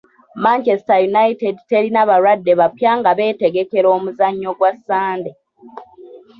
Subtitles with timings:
[0.43, 5.31] Manchester United terina balwadde bapya nga beetegekera omuzannyo gwa Sande.